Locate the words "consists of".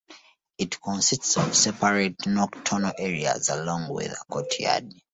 0.81-1.55